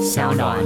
[0.00, 0.58] 小暖。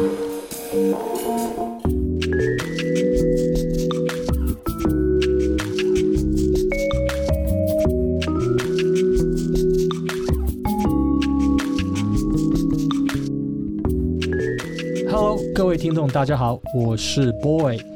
[15.09, 17.96] Hello，各位听众，大家好，我是 Boy。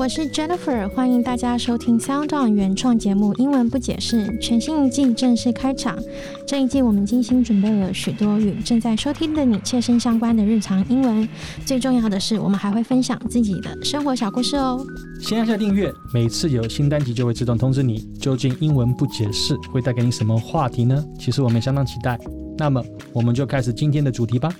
[0.00, 5.98] 我是 Jennifer，欢迎大家收听 Sound On 原创节目《英文不解释》全新一季正式开场。
[6.46, 11.28] 这一季我们精心准备了许多与正在收听的你切身相关的日常英文。
[11.66, 14.82] 最重要的是，我们还会分享自己的生活小故事哦。
[15.20, 17.98] 先按下订阅，每次有新单集就会自动通知你。
[18.18, 21.04] 究竟英文不解释会带给你什么话题呢？
[21.18, 22.18] 其实我们相当期待。
[22.56, 22.82] 那么，
[23.12, 24.50] 我们就开始今天的主题吧。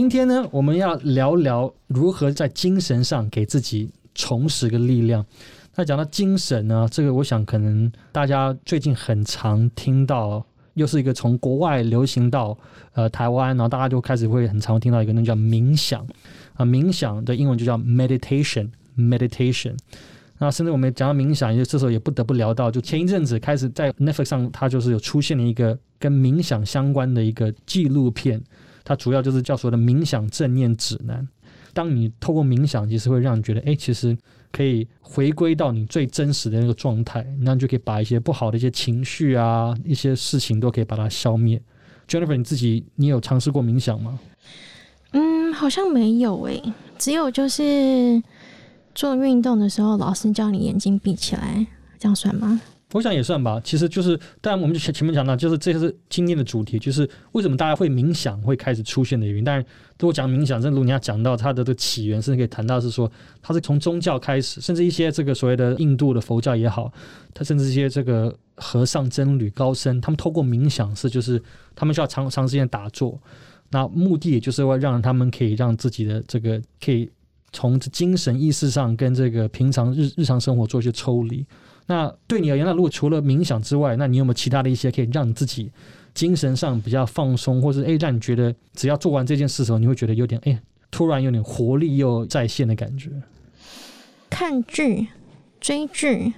[0.00, 5.22] 今天呢，我们要聊聊如何在精神上给自己重拾个力量。
[5.74, 12.56] 那讲到精神呢，这个我想可能大家最近很常听到，又是一个从国外流行到
[12.94, 16.00] 呃台湾，然后大家就开始会很常听到一个那叫冥想
[16.54, 19.76] 啊，冥想的英文就叫 meditation，meditation。
[20.38, 28.42] 那甚至我们讲到冥想，也这时候也不得不聊到，就前一阵子开始在 Netflix 上，它就是有出现了一个跟冥想相关的一个纪录片。
[28.84, 31.26] 它主要就是叫所谓的冥想正念指南。
[31.72, 34.16] 当你透过冥想，其实会让你觉得，哎，其实
[34.50, 41.62] 可以回归到你最真实的那个状态，那你就可以把一些不好的一些情绪啊，一些事情都可以把它消灭。
[42.08, 44.18] Jennifer，你自己你有尝试过冥想吗？
[45.12, 46.60] 嗯，好像没有诶，
[46.98, 48.20] 只有就是
[48.92, 51.64] 做运动的时候，老师叫你眼睛闭起来，
[52.00, 52.60] 这样算吗？
[52.92, 59.44] 我想也算吧，其实就是，当然我们就前前面讲到，就是这是今天的主题，就是为什么大家会冥想会开始出现的原因。
[59.44, 59.64] 当然，
[59.98, 66.92] 如果讲冥想，正如你要讲到它的这个起源，甚至可以谈到是说，它是从宗教开始，甚至一些这个所谓的印度的佛教也好，
[67.32, 71.40] 它甚至一些这个和尚、僧侣、高僧，他们透过冥想是就是
[71.76, 73.16] 他们需要长长时间打坐，
[73.70, 77.08] 那目的也就是为让他们可以让自己的这个可以
[77.52, 81.46] 从精神意识上跟这个平常日日常生活做一些抽离。
[81.90, 85.68] 那对你而言，那如果除了冥想之外，那你有没有其他的一些可以让你自己
[86.14, 90.56] 精神上比较放松，或者诶让你觉得只要做完这件事的时候，你会觉得有点诶
[90.88, 93.10] 突然有点活力又再现的感觉？
[94.30, 95.08] 看剧、
[95.60, 96.32] 追剧，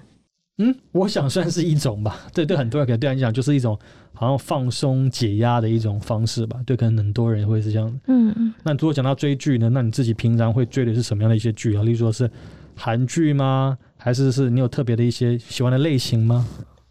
[0.57, 2.21] 嗯，我想算是一种吧。
[2.33, 3.79] 对对，很多人可能对来讲就是一种
[4.15, 6.59] 好像放松解压的一种方式吧。
[6.65, 8.55] 对，可能很多人会是这样嗯嗯。
[8.63, 11.83] 那如果讲到追剧呢，那你自己平常会追的是什么样的一些剧啊？
[11.83, 12.31] 例如说是
[12.75, 13.77] 韩剧吗？
[14.03, 16.45] 还是是你有特别的一些喜欢的类型吗？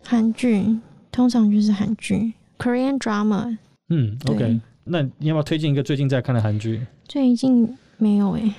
[0.04, 0.66] 韩剧
[1.12, 3.58] 通常就是韩剧，Korean drama。
[3.90, 6.80] 嗯，OK，那你要不要推荐一个最近在看的韩剧？
[7.06, 8.54] 最近没有诶，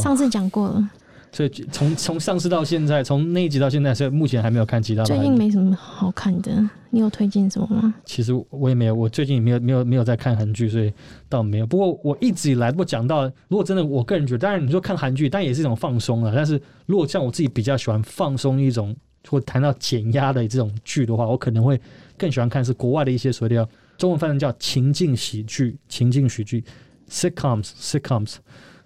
[0.00, 0.90] 上次讲过了。
[1.32, 5.02] 所以从从上市到现在，从那一集到现在，所以目前还没有看其他。
[5.02, 7.94] 最近没什么好看的，你有推荐什么吗？
[8.04, 10.92] 其实我也没有，我最近也没有没有没有在看韩剧，所以
[11.30, 11.66] 倒没有。
[11.66, 16.30] 不过我一直以来，如果讲到，如果真的，我个人觉得，当然你说看韩剧，但也是一种放松了。
[16.36, 18.94] 但是如果像我自己比较喜欢放松一种，
[19.26, 21.80] 或谈到减压的这种剧的话，我可能会
[22.18, 23.66] 更喜欢看是国外的一些所谓的
[23.96, 26.62] 中文翻译叫情境喜剧、情境喜剧
[27.08, 28.34] （sitcoms）、sitcoms。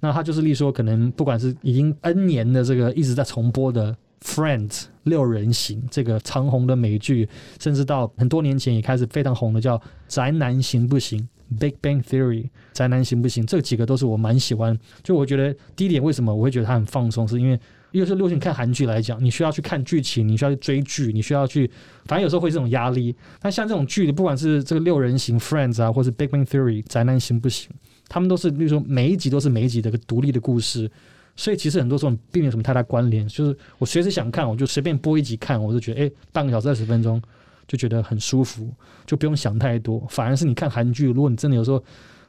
[0.00, 4.68] 那他就是例说，可能不管是已经 N 年的这个一直在重播的《Friends》
[5.04, 7.28] 六人行这个长红的美剧，
[7.60, 11.18] 甚至到很多年前也开始非常红的叫《宅男行不行》
[11.60, 12.42] 《Big Bang Theory》
[12.72, 13.46] 宅男行不行？
[13.46, 14.78] 这几个都是我蛮喜欢。
[15.02, 17.58] 就我觉得第一点，为什么我会觉得他很放松，是因为
[17.98, 21.70] 又是流行看韩剧来讲，你需要去看剧情，你需要去追剧，你需要去，
[22.04, 23.14] 反正有时候会这种压力。
[23.40, 27.70] 但像这种剧，不管是这个六人行《Friends》啊，或是《Big Bang Theory》宅男行不行？
[28.08, 30.90] 他们都是，比如说每一集都是每一集的一个独立的故事，
[31.34, 33.26] 所以其实很多时候并没有什么太大关联。
[33.28, 37.20] 就是我随时想看，我就随便播一集看，我就觉得哎，半个小时二十分钟
[37.66, 38.72] 就觉得很舒服，
[39.04, 40.06] 就不用想太多。
[40.08, 41.82] 反而是你看韩剧，如果你真的有时候，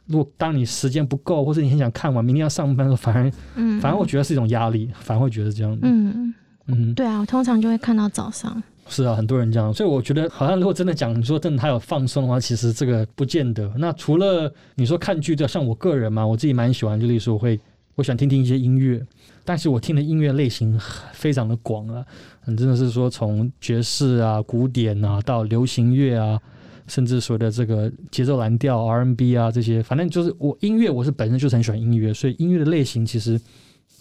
[0.08, 5.78] 如果当你时间不够，或者你很想看完，明天要上班的时候，反而，嗯，反而我觉得是一种压力，反而会觉得这样。
[5.82, 6.34] 嗯
[6.68, 8.62] 嗯，对啊，我通常就会看到早上。
[8.90, 13.70] 是啊，很多人这样，所以我觉得好像如果真的讲，你说真的他有放松的话，其实这个不见得。
[13.78, 17.60] 那除了你说看剧的，像我个人嘛，我自己蛮喜欢，就例如说会，
[17.96, 19.06] 我喜欢听听一些音乐，
[19.44, 20.80] 但是我听的音乐类型
[21.12, 22.06] 非常的广啊，
[22.40, 26.40] 很真的是说从爵士啊、古典啊到流行乐啊，
[26.88, 33.40] 甚至所谓的这个节奏蓝调 R&B 啊这些，反正就是我音乐我是本身就是很喜欢音乐，所以音乐的类型其实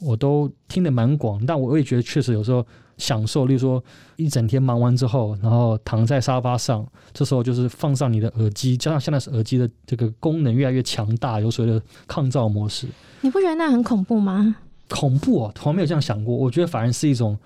[0.01, 2.65] 我都听得蛮广，但我也觉得确实有时候。
[2.99, 3.85] 享受，例如说
[4.17, 12.87] 一整天忙完之后，然后躺在沙发上，这时候就是放上你的耳机，加上现在是耳机的这个功能越来越强大，有所谓的抗噪模式。
[13.21, 14.57] 你不觉得那很恐怖吗？
[14.89, 16.35] 恐怖哦，从来没有这样想过。
[16.35, 17.39] 我觉得反而是一种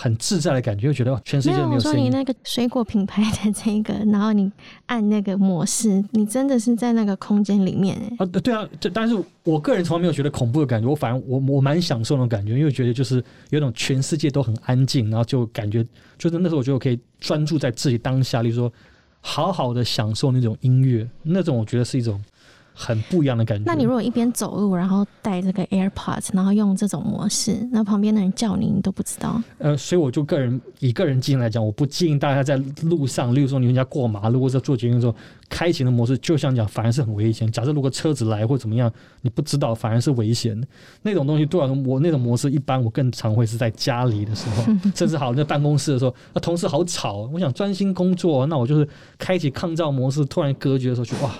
[0.00, 1.76] 很自在的感觉，会觉得全世，界没有声音。
[1.76, 4.48] 我说你那个水果品牌的这个，然后你
[4.86, 8.16] 按那个模式，你真的是在那个空间里面哎。
[8.18, 15.84] 啊，对对啊，这但是我个人从来没有觉得恐怖的感觉，我反而我我蛮享受那种感觉，因为觉得就是有种全世界都很安静，然后就感觉
[16.16, 18.72] 就是那时候我觉得我可以专注在自己当下，例如说
[19.20, 22.22] 好好的享受那种音乐，那种我觉得是一种
[22.80, 23.64] 很不一样的感觉。
[23.66, 29.42] 那你如果一边走路，然后带这个 AirPods，然后用这种模式，那旁边的人叫你，你都不知道。
[29.58, 35.14] 呃，所以我就个人以个人经验来讲，我不建议大家在路上，例如说你人家过马路或者做捷运的时候，
[35.48, 37.50] 开启的模式，就像讲反而是很危险。
[37.50, 38.90] 假设如果车子来或怎么样，
[39.22, 40.64] 你不知道，反而是危险的。
[41.02, 44.62] 那种东西对我来说，我那种模式一般我更常会是在家里的时候，
[44.94, 48.88] 甚至好在办公室的时候，那同事好吵，我想专心工作，那我就是
[49.18, 51.32] 开启抗噪模式，突然隔绝的时候，就哇。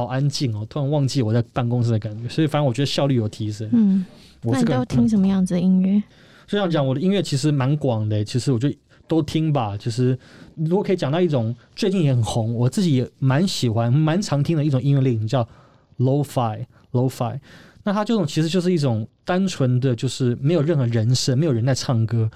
[0.00, 3.68] 好安静哦，突然忘记我在办公室的感觉，所以反正我觉得效率有提升。
[3.72, 4.04] 嗯，
[4.42, 6.02] 我这个那你都听什么样子的音乐？
[6.46, 8.68] 就像讲，我的音乐其实蛮广的，其实我就
[9.06, 9.76] 都听吧。
[9.76, 10.18] 就是
[10.56, 15.46] 如果可以讲到一种最近也很红，我自己也蛮喜欢、蛮常听的一种音乐类型，叫
[15.98, 17.38] low-fi low-fi。
[17.84, 22.30] 那它这种其实就是一种单纯的，就是没有任何人声，没有人在唱歌。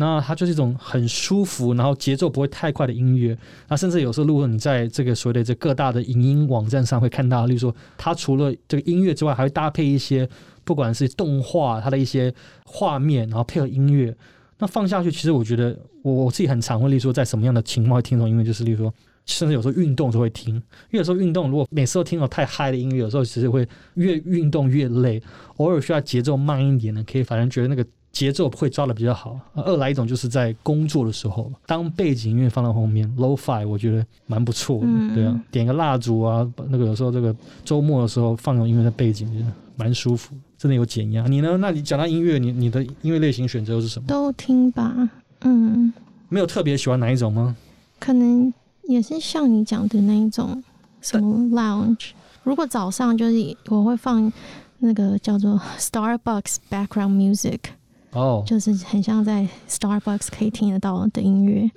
[0.00, 3.36] 那它就是一种很舒服，然后节奏不会太快的音乐。
[3.68, 10.26] 那甚至有时候，如果你在这个所谓的这各大的影音网站上会看到，例如说，它除了这个音乐之外，还会搭配一些
[10.64, 14.16] 不管是动画，它的一些画面，然后配合音乐。
[14.58, 18.94] 那放下去，其实我觉得我我自己很常会，例如说，在什么样的情况会听这种音乐，就是例如说，
[19.26, 20.54] 甚至有时候运动都会听。
[20.54, 20.62] 因
[20.92, 25.22] 为有时候运动，如果每次都听到太嗨的音乐，有时候其实会越运动越累。
[25.58, 27.86] 偶尔需要节奏慢一点的，可以反正觉得那个。
[28.12, 29.38] 节奏会抓的比较好。
[29.54, 35.14] 二来一种就是在工作的时候，当背景音乐放到后面，low-fi，我觉得蛮不错的。
[35.14, 37.34] 对啊，点个蜡烛啊，那个有时候这个
[37.64, 39.28] 周末的时候放种音乐在背景，
[39.76, 41.24] 蛮舒服，真的有减压。
[41.26, 41.56] 你呢？
[41.58, 44.06] 那你讲到音乐，你你的音乐类型选择是什么？
[44.06, 45.08] 都听吧，
[45.42, 45.92] 嗯。
[46.28, 47.56] 没有特别喜欢哪一种吗？
[47.98, 48.52] 可能
[48.82, 50.62] 也是像你讲的那一种，
[51.00, 52.10] 什么 lounge。
[52.44, 54.32] 如果早上就是我会放
[54.78, 57.58] 那个叫做 Starbucks background music。
[58.12, 61.70] 哦，就是很像在 Starbucks 可以听得到的音乐，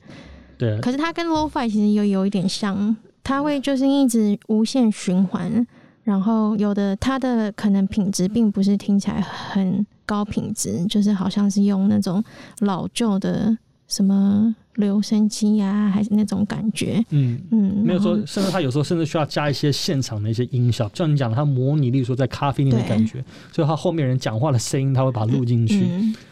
[0.58, 0.80] 对。
[0.80, 5.66] 可是它跟 Lo-Fi 其实又有一点像，它会就是一直无限循环，
[6.04, 12.24] 然后有的它的可能品质并不是听起来很高品质，就是好像是用那种
[12.60, 13.56] 老旧的
[13.88, 14.56] 什么。
[14.78, 25.88] 留声机呀，还是那种感觉，嗯嗯，没有说，甚至他有时候甚至需要加一些现场的一些音效，像你讲的，他模拟，例如说在咖啡店的感觉，所以他后面人讲话的声音，他会把它录进去。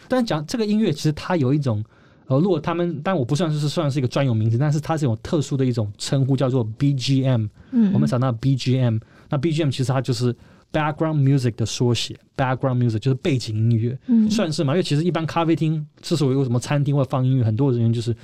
[0.08, 1.84] 但讲这个音乐，其实它有一种，
[2.26, 7.48] 呃，如果他们，但我不算是算是一个专有名字，但是它是有特殊的一种称呼，叫做 BGM。
[7.70, 9.00] 嗯，我们讲到 BGM，
[9.30, 10.34] 那 BGM 其实它就是。
[10.72, 13.98] Background music 的缩写，Background music 就是背景音乐，
[14.30, 14.72] 算是嘛？
[14.72, 18.16] 因为其实一般咖啡厅之所以有什么餐厅会放音乐，很多人就是，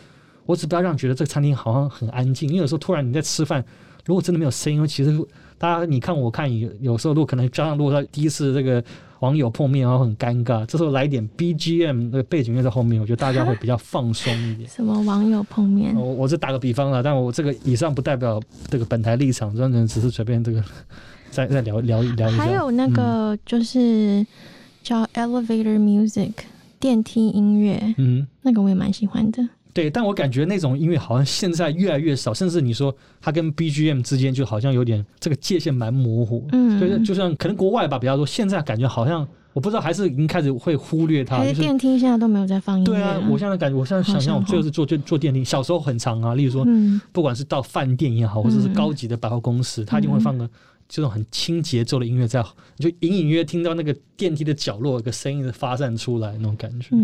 [0.46, 2.48] 我只不要让觉得这个餐厅好像很安静。
[2.48, 3.62] 因为有时候突然你在吃饭，
[4.06, 5.14] 如果真的没有声音，其实
[5.58, 8.82] 大家你看我看，有有时候如果可能加上如果他第一次这个
[9.18, 14.66] 网友碰面，然后很尴尬，这时候来一点 BGM 那个背景音乐在后面，我觉得大家会比较放松一点。
[14.70, 15.94] 什么网友碰面？
[15.94, 20.64] 我我是打个比方了，但我这个以上不代表这个本台立场，专纯只是随便这个。
[21.30, 24.26] 再再聊聊聊一下，还有那个就是
[24.82, 26.32] 叫 elevator music
[26.80, 29.46] 电梯音乐，嗯，那个我也蛮喜欢的。
[29.74, 36.48] 对，但我感觉那种音乐好像现在越来越少，甚至你说它跟 BGM 之间就好像有点这个界限蛮模糊。
[36.50, 41.36] 嗯，就是就像可能国外吧，比较多现在感觉好像我不知道，还是已经开始会忽略它。
[41.36, 42.92] 还是电梯现在都没有在放音乐？
[42.92, 46.66] 对啊，我现在感觉，我现在想象我最后是坐坐坐电梯，小时候很长啊，例如说，
[47.12, 50.48] 不管是到饭店也好，或者是高级的百货公司，它一定会放个。
[50.88, 52.42] 这种很轻节奏的音乐，在
[52.78, 56.96] 就隐隐约听到那个电梯的角落，有个声音发散出来那种感觉，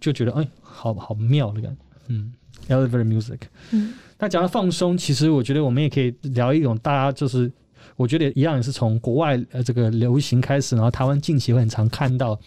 [0.00, 1.76] 就觉得哎，好好妙的感觉。
[2.08, 2.32] 嗯
[2.68, 3.38] ，elevator music。
[3.70, 7.50] 嗯，那讲到放松，其实我觉得我们也可以聊一种大家就是，
[7.94, 12.38] 我觉得一样也是从国外呃这个流行开始，然后台湾近期会很常看到，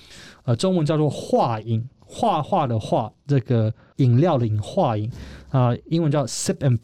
[0.44, 5.10] 呃，中文叫做画饮，画画的画，这个饮料的饮，画饮
[5.50, 6.78] 啊，英文叫 sip and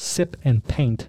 [0.00, 1.00] sip and paint。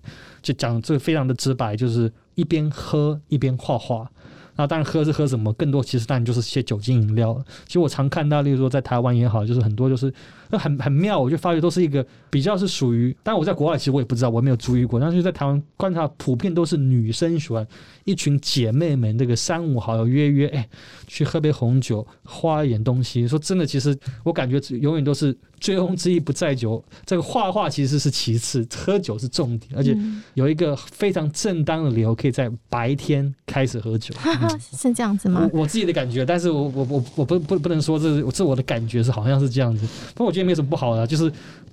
[0.41, 4.11] 就讲这个非常的直白，就是一边喝一边画画。
[4.57, 7.41] 那当然喝是喝什么，更多其实当然就是些酒精饮料。
[7.65, 10.13] 其实我常看到，例如说在台湾也好，就是很多就是
[10.51, 17.65] 那很很妙，我就发觉都是一个比较是属于，当然我在国外其实我也不知道，我没有注意过，但是在台湾观察，普遍都是女生喜欢
[18.03, 20.67] 一群姐妹们，这个三五好友约约，哎，
[21.07, 23.27] 去喝杯红酒，花一点东西。
[23.27, 29.97] 说真的，其实我感觉永远都是醉翁之意不在酒，这个画画其实是其次，喝酒是重点，而且
[30.33, 34.13] 有一个非常正当的理由，可以在白天开始喝酒，
[34.59, 35.49] 是这样子吗？
[35.53, 41.31] 我我自己的感觉，但是我我我我不不不能说这是这我的感觉是好像是这样子，不过我觉得也没什么不好的，就是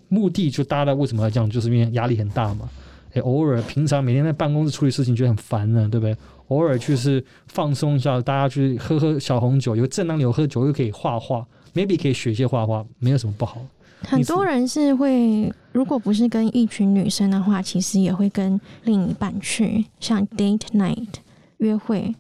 [0.09, 2.69] 目的就大家为什么要这样，就是因为压力很大嘛。
[3.15, 6.17] 哎，偶尔平常每天在办公室处理事情觉得很烦呢，对不对？
[6.49, 13.61] 偶尔就是放松一下，大家去喝喝小红酒，有正当理由喝酒又可以画画，maybe 可以学一些画画，没有什么不好。
[14.03, 21.09] 很多人是会，如果不是跟一群女生的话，其实也会跟另一半去，像 date night
[21.59, 22.15] 约会。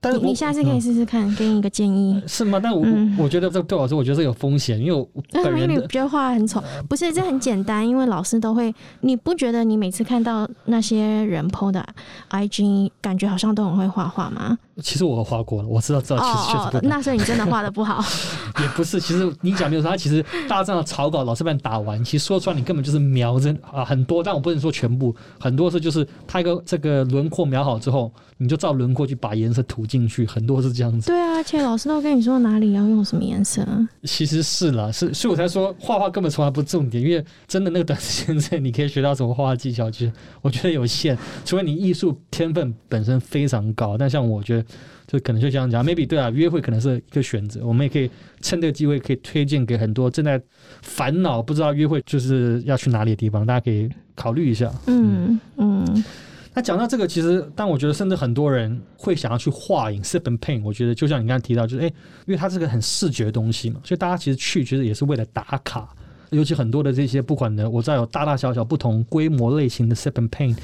[0.00, 2.22] 但是你下次可以试试看，给你一个建议。
[2.26, 2.58] 是吗？
[2.62, 2.82] 但我
[3.18, 6.62] 我觉得这对我来说，我觉得这有风险，因为我本人觉得画很丑。
[6.88, 8.74] 不是，这很简单，因为老师都会。
[9.00, 11.86] 你不觉得你每次看到那些人 PO 的
[12.30, 14.56] IG，感觉好像都很会画画吗？
[14.82, 16.88] 其实我画过了，我知道知道，其实确实不。
[16.88, 18.02] 那时候你真的画的不好？
[18.62, 19.90] 也不是，其实你讲没有错。
[19.90, 28.10] 他其实大这样的草稿，老师帮你打完，其实说出来你根本就是描着啊很多，但我不能说全部，很多是就是他一个这个轮廓描好之后，
[28.40, 31.08] 你就照轮廓去把颜色涂进去，很多是这样子。
[31.08, 33.62] 对啊，而且老师都跟你说哪里要用什么颜色。
[34.04, 43.98] 其实是啦，是所以我才说画画根本从来不重点，因为真的那个短时间内你可以学到什么画画技巧，其实我觉得有限，除非你艺术天分本身非常高。
[43.98, 44.64] 但像我觉得。
[45.10, 47.66] 就可能就这样讲，maybe 对啊，约会可能是一个选择。
[47.66, 48.08] 我们也可以
[48.42, 50.40] 趁这个机会，可以推荐给很多正在
[50.82, 54.72] 烦恼不知道约会就是要去哪里的地方，大家可以考虑一下。
[54.86, 56.04] 嗯嗯。
[56.52, 60.62] 那讲到这个，其实但我觉得，甚至很多人会想要去画影 sip and paint。
[60.64, 61.86] 我觉得就像你刚才提到，就是哎，
[62.26, 65.88] 因为它是个很视觉的东西嘛，所以大家其实去其实也是为了打卡。
[66.30, 70.56] 尤其很多的这些不管的，我知道有大大小小不同规模类型的 sip and paint。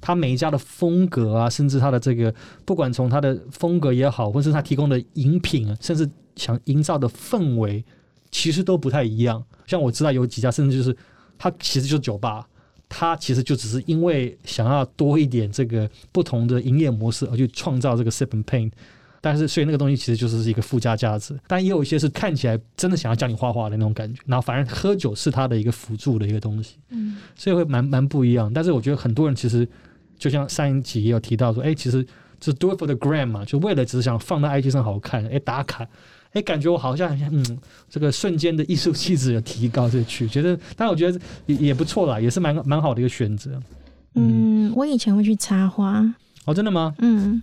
[0.00, 2.34] 它每一家的风格啊，甚至它的这个，
[2.66, 7.82] 不管从它的风格也好，或是它提供的饮品，甚至想营造的氛围，
[8.30, 9.42] 其实都不太一样。
[9.66, 10.94] 像我知道有几家，甚至就是
[11.38, 12.46] 它其实就是酒吧，
[12.96, 18.70] 它其实就只是因为想要多一点这个不同的营业模式而去创造这个 sip and paint。
[19.20, 21.36] 但是所以那个东西其实就是一个附加价值。
[21.48, 26.76] 但也有一些是看起来真的想要教你画画的那种感觉，然后反而喝酒是他的一个辅助的一个东西。
[26.90, 28.52] 嗯，所以会蛮蛮不一样。
[28.52, 29.68] 但是我觉得很多人其实。
[30.16, 32.06] 就像上一集也有提到说，哎，其实
[32.44, 35.86] 就是 do it for the gram 嘛，就为了只是想放在 IG 上好看，哎，打卡，
[36.32, 37.58] 哎，感觉我好像嗯，
[37.88, 43.58] 这个瞬间的艺术气质有提高这去，觉得，但我觉得也也不错啦，也是蛮蛮好的一个选择。
[44.14, 46.04] 嗯，我以前会去插花。
[46.44, 46.94] 哦，真的吗？
[46.98, 47.42] 嗯。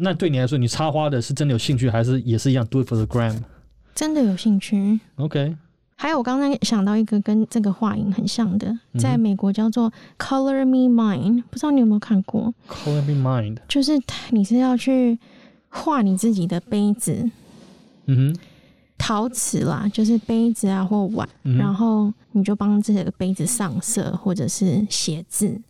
[0.00, 3.36] 那对你来说，你插花的是真的有兴趣，还是也是一样 do it for the gram？
[3.94, 5.00] 真的有兴趣。
[5.16, 5.54] OK。
[6.00, 14.00] 还有，我刚才想到一个跟这个画影很像的，在美国叫做 Color Me Mind，不知道你有没有看过？Color Me Mind 就是
[14.30, 15.18] 你是要去
[15.68, 17.28] 画你自己的杯子，
[18.06, 18.40] 嗯哼，
[18.96, 25.60] 陶瓷啦，就是杯子啊或碗，然后你就帮这个杯子上色或者是写字。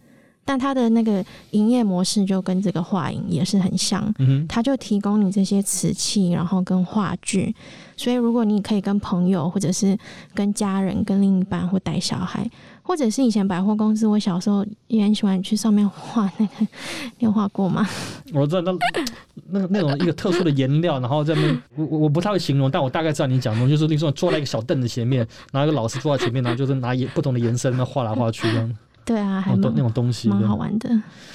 [0.48, 7.54] 但它的那个营业模式就跟这个画影也是很像，嗯它就提供你这些瓷器，然后跟话剧。
[7.98, 9.94] 所以如果你可以跟朋友，或者是
[10.32, 12.50] 跟家人、跟另一半，或带小孩，
[12.82, 16.66] 或者是以前百货公司，我小时候也很喜欢去上面画那个，
[17.18, 17.86] 你有画过吗？
[18.32, 18.72] 我知道那
[19.50, 21.42] 那那种一个特殊的颜料，然后在那
[21.76, 28.74] 我我我不太会形容，但我大概知道你讲的，就是那种坐在一个小凳子前面，然后一个老师坐在前面，然后就是拿颜不同的颜色那画来画去这样。
[29.08, 30.90] 对啊，还那种东西蛮好玩的。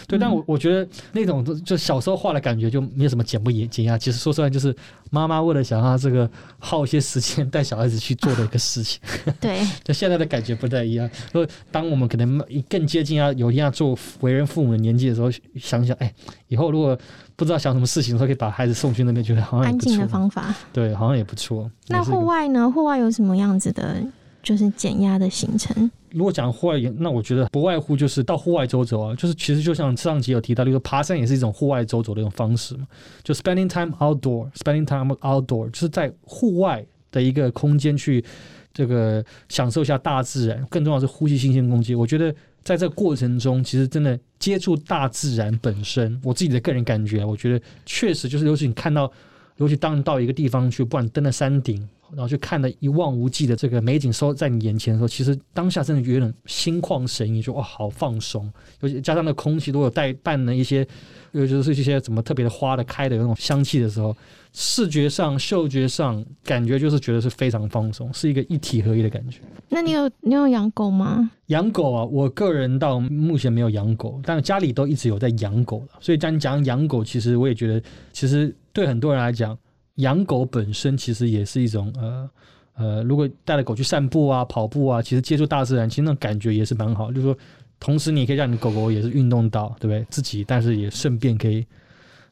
[0.07, 3.97] 对，但我我觉得那种就小时候画的感觉就没有什么减不减减压。
[3.97, 4.75] 其实说出来就是
[5.09, 9.01] 妈妈为了想要这个耗一些时间带小孩子去做的一个事情。
[9.41, 11.09] 对， 就现在的感觉不太一样。
[11.31, 12.39] 所以当我们可能
[12.69, 16.13] 更接近要有一样做为人父母的年纪的时候，想想哎，
[16.49, 16.95] 以后如果
[17.35, 20.53] 不知道想什么事情的时候，可以把孩子送去那边，觉得好像安静的方法。
[20.71, 21.71] 对，好像也不错。
[21.87, 22.69] 那户外呢？
[22.69, 23.97] 户外有什么样子的？
[24.43, 25.89] 就是减压的行程。
[26.11, 29.15] 如果讲户外，那我觉得不外乎就是到户外走走啊。
[29.15, 32.85] 就是其实就像上集有提到，就是爬山也是一种户外走走的一种方式嘛。
[33.23, 38.23] 就 spending time outdoor，spending time outdoor，就是在户外的一个空间去
[38.71, 40.63] 这个享受一下大自然。
[40.69, 41.95] 更重要是呼吸新鲜空气。
[41.95, 42.31] 我觉得
[42.61, 49.11] 在这个过程中，其实真的接触大自然本身，我自己的个人感觉，我觉得确实就是尤其你看到，
[49.57, 51.89] 尤其当你到一个地方去，不管登了山顶。
[52.15, 58.51] 然后去看的一望无际的这个美景收在你眼前的时候，其实当下真的有点心旷神怡，就哇好放松，
[58.81, 60.87] 尤其加上那空气都有带伴的一些，
[61.31, 64.15] 尤其是一些什么特别的花的开的那种香气的时候，
[64.53, 69.39] 视觉上、嗅觉上感觉就是觉得是非常放松，是一个一体合一的感觉。
[69.69, 71.29] 那你有你有养狗吗？
[71.47, 75.87] 养狗啊，我个人到目前没有养狗，但家里都一直有在养狗了。
[75.99, 79.57] 所以讲讲养狗，其实我也觉得，其实对很多人来讲，
[79.95, 82.29] 养狗本身其实也是一种呃
[82.75, 87.11] 呃，如果带着狗去散步啊、跑步啊，其实接触大自然，其实那种感觉也是蛮好。
[87.11, 87.37] 就是说，
[87.79, 90.03] 同时你可以让你狗狗也是运动到，对不对？
[90.09, 91.63] 自己，但是也顺便可以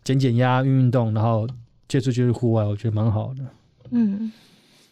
[0.03, 1.47] 减减压、运运动，然后
[1.87, 3.43] 接触接触户外，我觉得蛮好的。
[3.91, 4.31] 嗯，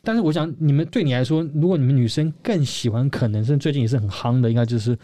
[0.03, 4.95] 但是我想，你们对你来说，如果你们女生更喜欢，可能是最近也是很夯的，应该就是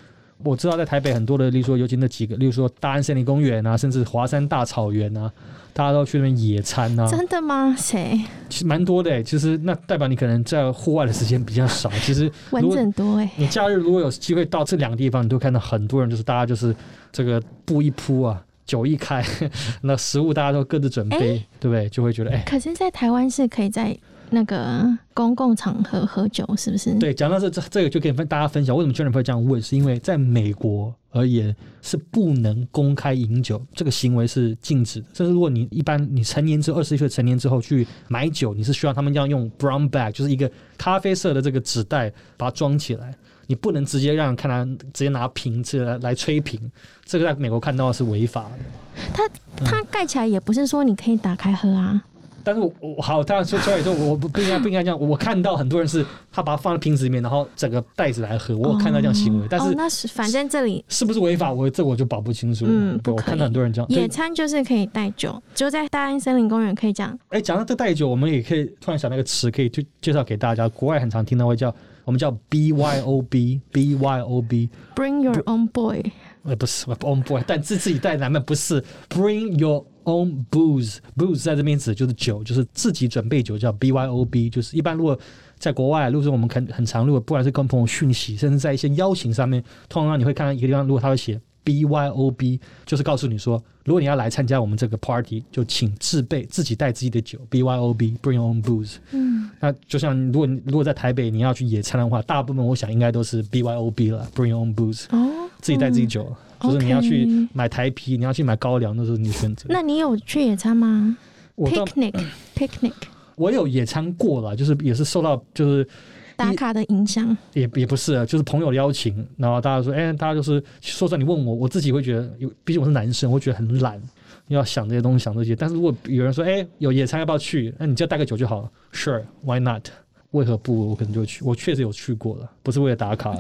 [0.44, 5.32] 我知道在台北很多的，例如说，尤其那几个，例如说大安森林公园啊，甚至华山大草原啊，
[5.74, 7.74] 大家都去那边野餐啊，真的吗？
[7.78, 8.20] 谁？
[8.50, 9.24] 其实蛮多的、欸。
[9.24, 11.90] 其实那代表你可能在户外的时间比较少。
[12.04, 16.76] 其实蚊子如果很多哎、你假日如果有机会到这两个地方，你都看到很多人，就是大家就是
[17.12, 19.24] 这个布一铺啊，酒一开，
[19.82, 21.88] 那食物大家都各自准备，对不对？
[21.90, 22.44] 就会觉得哎。
[22.46, 23.98] 可是，在台湾是可以在
[24.36, 26.94] 那个公共场合喝酒，是不是？
[26.96, 35.08] 对，讲到这这这个就可以跟大家分享，为什么 Jennifer 会这样问，是因为在美国而言是不能公开饮酒，这个行为是禁止的。
[35.14, 43.16] 甚至如果你一般你成年之后，二十一岁成年之后去买酒，你是需要他们要用 brown bag，就是一个咖啡色的这个纸袋把它装起来，
[43.48, 46.60] 你不能直接让人看他直接拿瓶子来来吹瓶，
[47.06, 49.30] 这个在美国看到是违法的。
[49.64, 52.04] 它盖起来也不是说你可以打开喝啊。
[52.46, 55.00] 但是我我好，当然说出来之后，我不不应该不应该这样。
[55.00, 62.98] 我看到很多人是他把它放在瓶子里面，然后整个袋子来喝，我有看到这样行为，但是哦，那是反正这里是不是违法，我这我就保不清楚嗯。
[63.00, 63.90] 不可以看到很多人这样。
[63.90, 67.18] 野餐就是可以带酒，就在大安森林公园可以这样。
[67.30, 70.70] 哎，讲到这带酒，我们也可以突然想到一个词，可以去介绍给大家。
[70.70, 71.74] 国外很常听到会叫
[72.04, 76.04] 我们叫 B Y O B B Y O B，Bring your own boy，
[76.44, 85.20] 呃，不是 own boy，但自自己带男们不是 bring your own booze，booze 在这边指的就是酒，就是自己准备酒，叫 B Y O B，就是一般如果
[85.60, 98.98] 在国外，如果说我们很很常，如果不管是跟朋友讯息，甚至在一些邀请上面，通常你会看到一个地方，如果他会写 B Y O B，就是告诉你说，如果你要来参加我们这个 party，就请自备自己带自己的酒，B Y O B，bring own booze。
[99.12, 105.06] 嗯，那就像如果你如果在台北你要去野餐的话，大部分我想应该都是 B Y O B 了，bring own booze。
[105.10, 106.32] 哦，自己带自己酒，
[106.66, 109.66] 就是你要去买台啤，你要去买高粱，那是你的选择。
[109.70, 111.18] 那你有去野餐吗
[111.58, 112.94] ？Picnic，picnic，
[113.36, 115.88] 我有野餐过了，就是也是受到就是
[116.36, 117.36] 打卡的影响。
[117.54, 124.02] 也也不是啊，就是朋友邀请，然后大家说，哎、大家就是说出来，你问我，我自己会觉得，有毕竟我是男生，我会觉得很懒，
[124.48, 125.56] 要想这些东西，想这些。
[125.56, 127.74] 但是如果有人说，哎、有野餐要不要去？
[127.78, 129.88] 那你就带个酒就好了，Sure，Why not？
[130.36, 130.90] 为何不？
[130.90, 131.44] 我可能就去。
[131.44, 133.34] 我确实有去过了，不是为了打卡，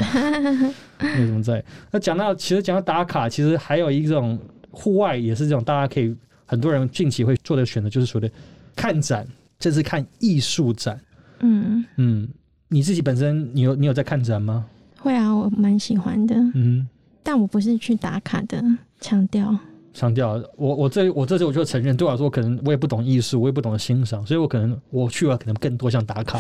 [0.99, 1.63] 没什么在。
[1.91, 4.39] 那讲到，其实讲到打卡，其实还有一种
[4.71, 8.33] 户外也是这种，大家可以很多人近期会做的选择，就是所谓的
[8.75, 9.27] 看展，
[9.59, 10.99] 这是看艺术展。
[11.39, 12.27] 嗯，嗯，
[12.69, 14.65] 你自己本身你有你有在看展吗？
[14.99, 16.87] 会啊，我蛮喜欢的，嗯，
[17.21, 18.63] 但我不是去打卡的，
[18.99, 19.55] 强调。
[19.95, 26.37] 强调我我这我这次我就承认，对我来说可能我也不懂艺术，我也不懂得欣赏，所以我可能我去了可能更多像打卡。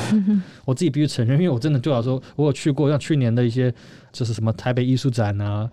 [0.65, 3.73] 我自己必须承认，因为我真的对我来说，我有去过像去年的一些
[4.11, 5.69] 就是什么台北艺术展啊，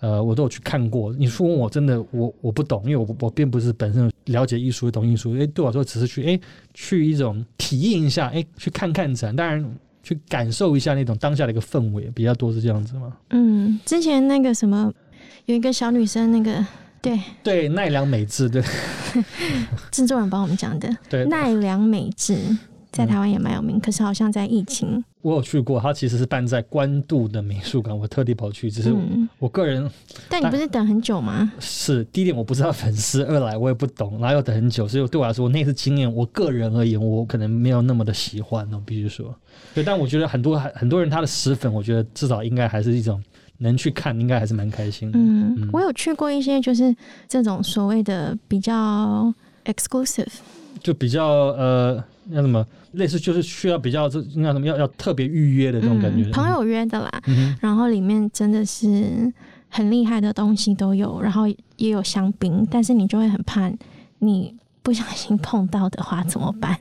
[0.00, 1.10] 呃，我都有去看过。
[1.14, 6.38] 你说问我真的我我不懂，因为我我并不是本身了解艺术、懂艺术，诶，对我来说只是去诶
[6.74, 9.64] 去一种体验一下，诶，去看看展，当然
[10.02, 13.16] 去感受一下那种当下的一个氛围，比较多是这样子嘛。
[13.30, 14.92] 嗯，之前那个什么，
[15.46, 16.62] 有一个小女生，那个
[17.02, 17.20] 对。
[17.42, 18.62] 对，奈良美智，对。
[19.90, 20.96] 制作人帮我们讲的。
[21.10, 22.38] 对，奈良美智，
[22.90, 29.90] 在台湾也蛮有名，可是好像在疫情，我有去过，它其实是办在关渡的美术馆，我特地跑去，只是嗯，我个人
[30.28, 31.52] 但你不是等很久吗？
[31.58, 39.34] 是第一点我不知道粉丝，二来我也不懂，然后又等很久，所以对我来说我那次经验，我个人而言，我可能没有那么的喜欢哦，必须说。
[39.74, 43.22] 对，但我觉得很多很多人他的死粉，我觉得至少应该还是一种
[43.62, 45.18] 能去看，应该还是蛮开心的。
[45.18, 45.70] 嗯，嗯。
[45.72, 46.94] 我有去过一些，就是
[47.26, 49.32] 这种所谓的比较
[49.64, 50.26] exclusive，
[50.82, 56.28] 就比较呃，那什么类似就是需要比较这那什么要要特别预约的这种感觉。
[56.28, 59.32] 嗯，朋友约的啦，嗯，然后里面真的是
[59.68, 61.46] 很厉害的东西都有，然后
[61.76, 63.72] 也有香槟，但是你就会很怕
[64.18, 66.76] 你不小心碰到的话怎么办？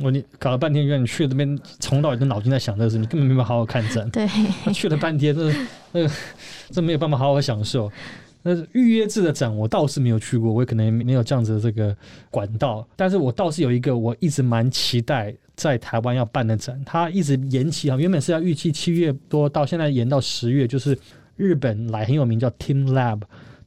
[0.00, 4.08] 我你搞了半天，原来你去了这边从头到尾都脑筋在想这个事，你根本没办法好好看展。
[4.10, 4.26] 对，
[4.72, 5.52] 去了半天，这
[5.92, 6.10] 那个
[6.70, 7.90] 这没有办法好好享受。
[8.42, 11.94] 那是预约制的展，我倒是没有去过，我也可能没有这样子的这个
[12.30, 12.86] 管道。
[12.94, 20.96] 但是我倒是有一个我一直蛮期待在台湾要办的展，它一直延期啊，原本是要预期七月多，到现在延到十月，就是
[21.36, 23.20] 日本来很有名叫 Team Lab。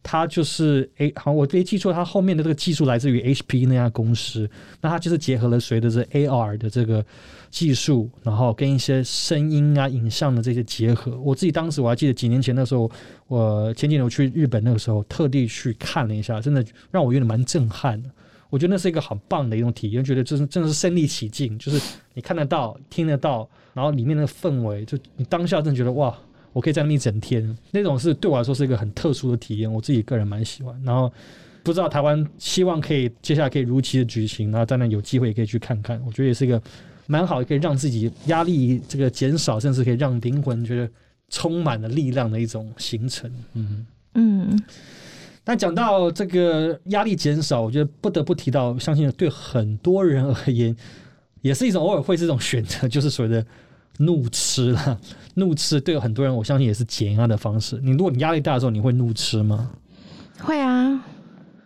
[0.04, 4.50] 它就是诶，好，我没记错，它后面的这个技术来自于 HP 那家公司。
[4.82, 7.06] 那它就是结合了随着这 AR 的这个
[7.52, 11.20] 技术，然后跟一些声音啊、影像的这些结合。
[11.20, 12.90] 我自己当时我还记得几年前的时候，
[13.28, 18.10] 我前几年我去日本那个时候，特地去看了一下，真的让我有点蛮震撼的。
[18.50, 21.80] 我觉得那是一个很棒的一种体验，觉得就是真的是身临其境，就是
[22.16, 26.18] 你看得到、听得到，然后里面的氛围，就你当下真的觉得哇。
[26.54, 30.78] 我可以在那边一整天，那种是对我来说是一个很特殊的体验，我自己个人蛮喜欢。
[30.84, 31.12] 然后
[31.64, 36.62] 不知道台湾希望可以接下来可以如期的举行，然后当然有机会也可以去看看，我觉得也是一个
[37.08, 40.92] 蛮好，可以让自己压力这个减少，甚至可以让灵魂觉得
[41.30, 43.32] 充满了力量的一种行程。
[43.54, 43.86] 嗯
[44.16, 44.64] 嗯。
[45.44, 50.76] 但讲到这个压力减少，我觉得不得不提到，相信对很多人而言，
[51.42, 53.46] 也是一种偶尔会这种选择，就是所谓的。
[53.98, 55.00] 怒吃了，
[55.36, 57.80] 怒吃对很多人，我相信也是减压的方式。
[57.84, 59.72] 你如果你压力大的时候，你会怒吃吗？
[60.40, 61.04] 会啊。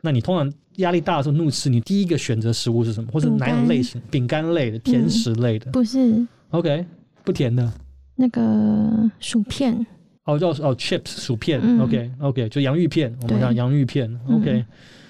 [0.02, 3.10] 那你通常压力大的时候怒吃，你第一个选择食物是什么？
[3.12, 4.02] 或者哪种类型？
[4.12, 5.72] 饼干类的、甜食类的？
[5.72, 6.26] 不是。
[6.52, 6.86] OK，
[7.24, 7.72] 不甜的。
[8.16, 9.86] 那个薯片。
[10.26, 11.62] 哦，叫哦，chips 薯片。
[11.80, 13.16] OK，OK，就洋芋片。
[13.22, 14.10] 我们讲洋芋片。
[14.30, 14.66] OK。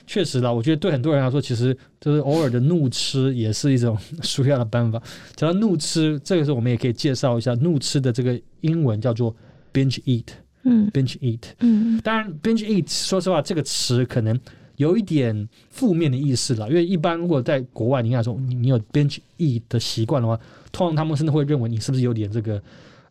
[0.08, 5.02] 确实啦，我觉得对很多人来说，其实就是偶尔的怒吃也是一种 舒压的办法。
[5.36, 9.36] 讲到怒吃，这个时候我们也可以介绍一下怒吃的这个英文叫做
[9.74, 10.26] binge eat。
[10.63, 11.41] 嗯，binge eat。
[11.60, 14.39] 嗯，当然 binge eat，说实话，这个词可能
[14.78, 20.39] 有一点负面的意思了，因为一般如果在国外，你看说你你有 binge eat 的习惯的话，
[20.72, 22.62] 通常他们甚至会认为你是不是有点这个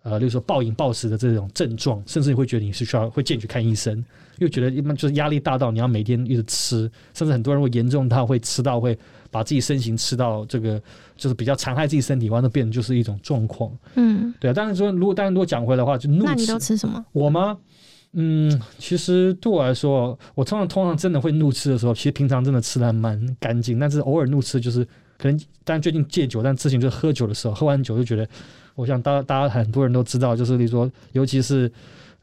[0.04, 4.04] 呃，例如说暴饮暴食的这种症状，甚至你会觉得你是需要会建议去看医生。
[4.38, 8.98] 又觉得一般就是压力大到你要每天一直吃，甚至很多人会严重到会吃到会
[9.30, 10.80] 把自己身形吃到这个
[11.16, 13.70] 就是比较残害自己身体，完了变成就是一种状况。
[13.94, 14.54] 嗯，对啊。
[14.54, 16.24] 但是说如果当然如果讲回来的话，就怒吃。
[16.24, 17.04] 那你都吃什么？
[17.12, 17.56] 我吗？
[18.12, 24.86] 嗯，其实对我来说，我通常通常真的会怒吃的时候，其实平常真的吃的还蛮干净，但是偶尔怒吃就是
[25.18, 28.28] 可能，但最近戒酒，但之前就是喝酒的时候，喝完酒就觉得，
[28.74, 31.70] 我想大大家很多人都知道，就是你说，尤其是。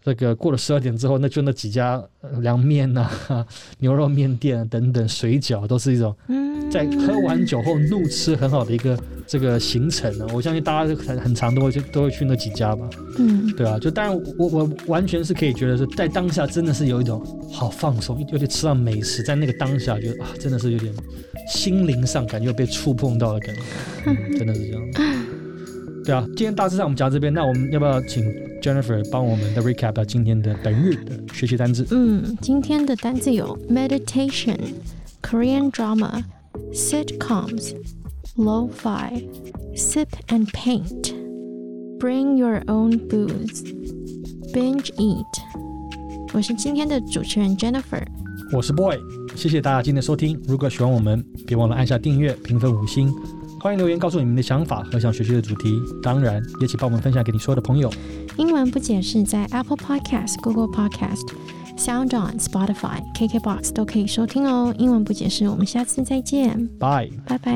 [0.03, 2.03] 这个过了十二点之后，那就那几家
[2.39, 3.09] 凉面呐、
[3.79, 6.15] 牛肉面店等等，水饺都是一种
[6.71, 10.25] 在喝完酒后怒吃很好的一个这个行程呢。
[10.33, 12.89] 我相信大家很很长都会去都会去那几家吧。
[13.19, 20.91] 嗯，对啊，就当然我我完全是可以觉得是在当下真的是有一种好放松，尤其吃到美食，在那个当下觉得啊，真的是有点
[21.47, 24.81] 心灵上感觉被触碰到的感觉，真的是这样。
[26.03, 28.23] 对啊，今天大致上我们讲到这边，那我们要不要请
[28.61, 31.85] ？Jennifer 帮我们的 recap 到今天的本日的学习单词。
[31.91, 34.57] 嗯，今天的单词有 meditation、
[35.21, 36.23] Korean drama、
[36.73, 37.75] sitcoms、
[38.35, 39.23] lo-fi、
[39.75, 41.13] sip and paint、
[41.99, 43.63] bring your own booze、
[44.53, 45.25] binge eat。
[46.33, 48.03] 我是今天的主持人 Jennifer，
[48.53, 48.97] 我是 Boy，
[49.35, 50.41] 谢谢大家今天的收听。
[50.47, 53.13] 如果喜欢我们，别忘了按下订阅、评分五星。
[53.61, 57.91] 欢迎留言告诉你们的想法和想学习的主题，当然也请帮我们分享给你所有的朋友。
[58.37, 61.27] 英文不解释，在 Apple Podcast、Google Podcast、
[61.77, 64.73] Sound On、Spotify、KKBox 都可以收听哦。
[64.79, 67.51] 英文不解释，我们下次再见，拜拜拜。